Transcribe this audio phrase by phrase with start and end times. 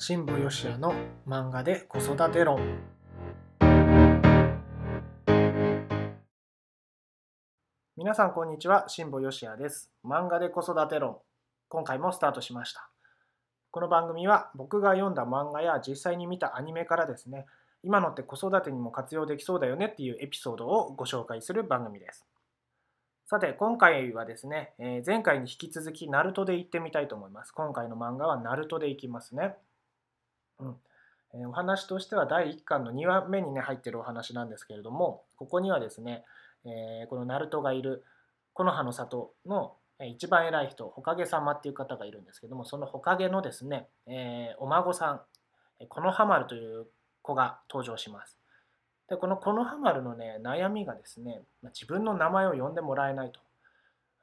[0.00, 0.94] 新保義也の
[1.26, 2.60] 漫画で子育て論。
[7.96, 9.90] 皆さんこんにちは新保義也です。
[10.04, 11.16] 漫画で子育て論。
[11.68, 12.88] 今回もスタートしました。
[13.72, 17.46] この番組は僕が読んだ漫画や実際に見たアニメからですね
[17.82, 22.24] 今のって子育てにも活用できそうだよねっていうエピソードをご紹介する番組です。
[23.26, 27.50] さて今回はですね、え前回に引き続きナルトで行ってみたいと思います。
[27.50, 29.56] 今回の漫画はナルトで行きますね。
[30.60, 30.76] うん。
[31.34, 36.24] えーお話としては第1巻の2話目にね入ってるお話なんですけれどもここにはですね、
[36.64, 38.04] えーこのナルトがいる
[38.54, 45.20] 木の葉の里のえ一番偉い人ほかげ様っていう方がいるんですけどもそのほかげのですね、えーお孫さん
[45.80, 46.86] えーこのはまるという
[47.22, 48.36] 子が登場します。
[49.08, 53.40] でこのこのはまるのね悩みがですねまあ自分の名前を呼んでもらえないと。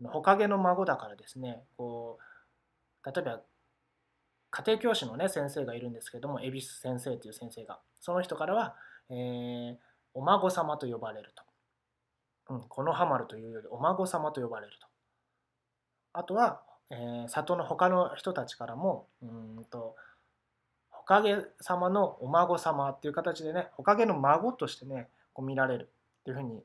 [0.02, 2.18] あのほかげの孫だからですねこ
[3.06, 3.42] う例えば
[4.56, 8.76] 家庭教師のね先生がいるんですけども恵比寿先生という先生がその人からは、
[9.10, 9.76] えー
[10.18, 11.34] お孫様と呼ばれる
[12.48, 14.88] と、うん、このはまるというよりお孫様と呼ばれると。
[16.14, 19.98] あとは、えー里の他の人たちからもうんと
[20.90, 25.90] ほかげ様のお孫様っていう形でねほかげの孫としてねこう見られる
[26.22, 26.64] っていうふうに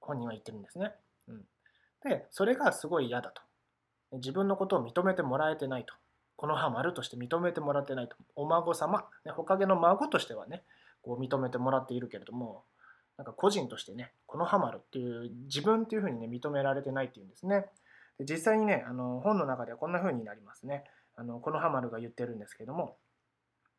[0.00, 0.92] 本人は言ってるんですね、
[1.28, 1.42] うん、
[2.02, 3.42] でそれがすごい嫌だと。
[4.14, 5.94] 自分のことを認めてもらえてないと。
[6.38, 8.14] この葉丸として認めてもらってないと。
[8.36, 10.62] お孫様ねほかげの孫としてはね
[11.02, 12.62] こう認めてもらっているけれども
[13.16, 17.66] なんか個人としてねこの葉丸っていう自分っていうふうにね認められてないっていうんですね。
[18.20, 20.84] で実際にねあの本の中ではこんな風になりますね。
[21.16, 22.96] あのこの葉丸が言ってるんですけども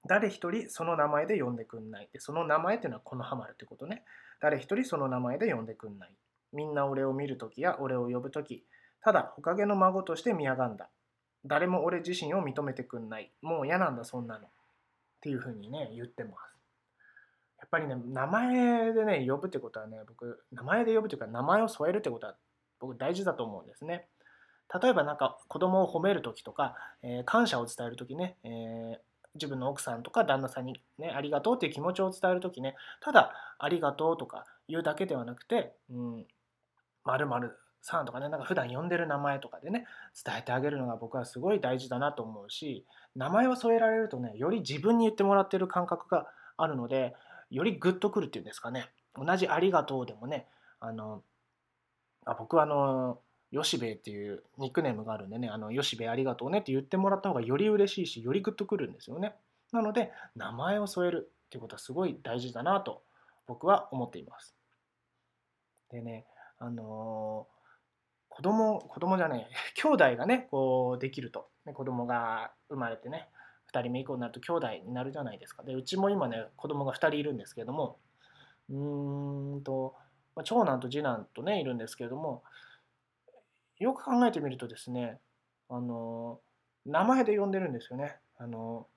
[0.05, 2.09] 誰一人その名前で呼んでくんない。
[2.11, 4.03] でその名前っていうのはこの葉丸ってことね。
[4.41, 6.13] 誰一人その名前で呼んでくんない。
[6.51, 8.65] みんな俺を見るときや俺を呼ぶとき
[9.01, 10.89] ただほかげの孫として見やがんだ。
[11.45, 13.31] 誰も俺自身を認めてくんない。
[13.41, 14.45] もう嫌なんだそんなの。
[14.45, 14.49] っ
[15.21, 16.55] ていうふうにね言ってます。
[17.59, 22.35] やっぱりね名前でね呼ぶってことはね僕名前で呼ぶというか名前を添えるってことは
[22.79, 24.07] 僕大事だと思うんですね。
[24.81, 36.25] 例えばなんか子供を褒めるときとか、えー感謝を伝えるときね、えー自分の奥さんとか旦那さんにねありがとうっていう気持ちを伝えるときねただありがとうとか言うだけではなくてうん
[37.05, 39.85] 〇〇さんとかねなんか普段呼んでる名前とかでね
[40.25, 42.85] 伝えてあげるのが僕はすごい大事だなと思うし
[43.15, 47.15] 名前を添えられるとねより自分に言ってもらってる感覚があるので
[47.49, 50.45] よりグッとくるっていうんですかね同じ「ありがとう」でもね
[50.79, 51.23] あの
[52.25, 53.19] あ僕はあの
[53.51, 59.33] よしべっていうニックネームがあるんでね、あのよしべありがとうねって言ってもらった方がより嬉しいし、よりグッとくるんですよね。
[59.71, 63.01] なので、名前を添えるっていうことはすごい大事だなと
[63.47, 64.55] 僕は思っています。
[65.89, 66.25] でね、
[66.59, 67.58] あのー
[68.39, 73.29] 子供、子供じゃねえ、 兄弟がね、こうできると、ね、子供が生まれてね、
[73.73, 75.61] 2人目以降になると兄弟になるじゃないですか。
[75.63, 77.99] で、うちも今ね、子供が2人いるんですけれども、
[78.69, 79.93] うーんと、
[80.37, 82.45] まあ長男と次男とね、いるんですけれども、
[83.77, 85.19] よく考えてみるとですね、
[85.67, 86.39] あの
[86.85, 88.19] 名前で呼んでるんですよね。
[88.37, 88.87] あの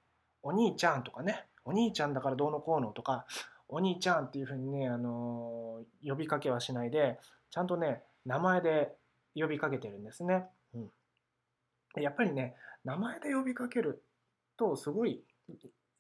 [0.45, 3.27] お兄ちゃんとかね、お兄ちゃんだからどうのこうのとか、
[3.69, 7.19] お兄ちゃんっていうふうにね、あの呼びかけはしないで、
[7.51, 8.95] ちゃんとね、名前で
[9.35, 10.45] 呼びかけてるんですね。
[10.75, 10.91] うん、
[11.95, 14.03] でやっぱりね、名前で呼びかける
[14.57, 15.23] と、すごい、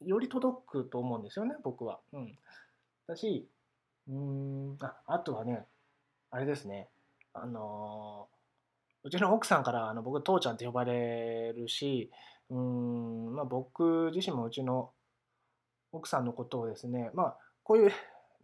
[0.04, 2.00] より届くと思うんですよね、僕は。
[2.12, 2.38] うん、
[3.06, 3.48] だし、
[4.10, 5.66] んあ、あとはね、
[6.30, 6.88] あれですね、
[7.34, 8.28] あの
[9.04, 12.10] うちの奥さんからあの僕父ちゃんって呼ばれるし
[12.50, 14.90] うーん、まあ、僕自身もうちの
[15.92, 17.92] 奥さんのことをですねまあこういう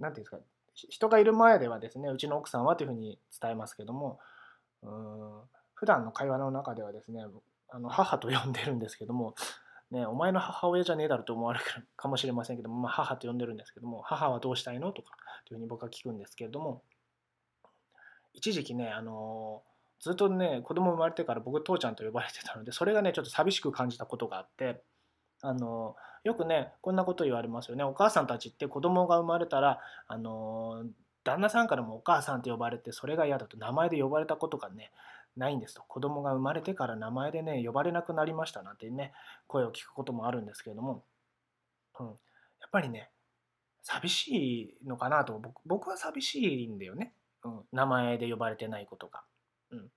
[0.01, 0.39] なんていうんですか
[0.75, 4.19] ひ人がいる前ではですねうちの奥さんはというふうに伝えますけども
[4.83, 5.41] うん。
[5.75, 7.25] 普段の会話の中ではですね
[7.71, 9.35] あの母と呼んでるんですけども、
[9.91, 11.65] ね、お前の母親じゃねえだろと思われる
[11.97, 15.17] かもしれませんけども、まあ、母と呼んでるんですけども母はどうしたいのとか
[15.47, 16.83] というふうに僕は聞くんですけれども
[18.35, 19.63] 一時期ねあの
[20.01, 24.83] ずっとね子供生まれてから僕父ちゃんと呼ばれてたのでそれがねちょっと寂しく感じたことがあって
[25.41, 27.85] あのよくねこんなこと言われますよね。
[27.85, 30.85] お母さんたちって子供が生まれたらあの
[31.29, 34.91] 旦那さんからもお母さんって呼ばれてそれが嫌だと名前で呼ばれたことがね
[35.37, 35.83] ないんですと。
[35.83, 39.13] 子供が生まれてから名前でね呼ばれなくなりましたなんてね
[39.47, 41.05] 声を聞くこともあるんですけれども、
[42.01, 42.17] うん、やっ
[42.73, 43.11] ぱりね
[43.83, 45.39] 寂しいのかなと。
[45.39, 47.13] 僕僕は寂しいんだよね、
[47.45, 49.23] うん、名前で呼ばれてないことが。
[49.71, 49.91] うん、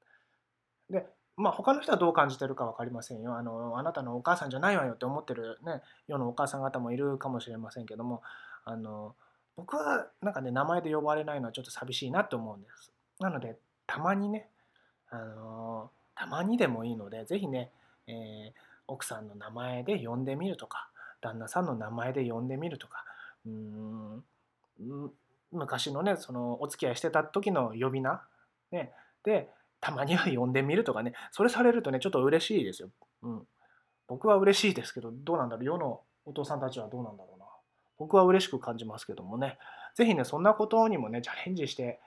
[0.90, 1.06] で
[1.38, 3.38] まあ他の人はどう感じてるか分かりませんよ。
[3.38, 8.22] あのあなたのお母さんじゃないわよって思ってるね世のお母さん方もいるかもしれませんけども
[8.66, 9.16] あの
[9.58, 13.58] 僕はなんかね名前で呼ばれないのはちょっと寂しいなって思うんですなので
[13.88, 14.48] たまにね
[15.10, 17.72] あのたまにでもいいのでぜひね、
[18.08, 20.90] えー奥さんの名前で呼んでみるとか
[21.22, 23.06] 旦那さんの名前で呼んでみるとか
[23.46, 24.24] うん
[25.54, 28.22] 昔のねそのお付き合いしてた時の呼び名、
[28.74, 28.92] ね、
[29.24, 29.48] で
[29.80, 32.90] たまには呼んでみるとかねそれされるとねちょっと嬉しいですよ。
[33.24, 33.48] うん、
[34.10, 35.66] 僕は嬉しいですけどどうなんだろう？
[35.66, 37.41] 世のお父さんたちはどうなんだろうな。
[38.02, 39.60] 僕は嬉しく感じますけどもね
[39.94, 42.00] 是非ねそんなことにもねチャレンジして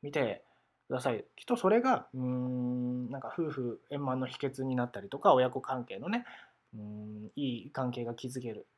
[0.00, 0.44] みて
[0.86, 1.24] ください。
[1.34, 6.24] きっとそれがうーんなんか夫婦円満の秘訣になったりとか親子関係のね
[6.72, 8.68] うんいい関係が築ける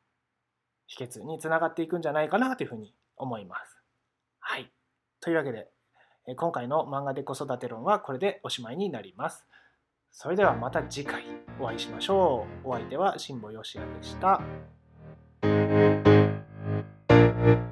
[0.86, 3.76] 秘訣につながっていくんじゃないかなというふうに思います。
[4.40, 4.72] はい。
[5.20, 5.69] というわけで
[6.36, 9.46] 今回の漫画で子育て論はこれでおしまいになります。
[10.10, 11.24] それではまた次回
[11.60, 12.69] お会いしましょう。
[12.69, 14.81] お相手は辛坊よしやでした。
[17.42, 17.71] Thank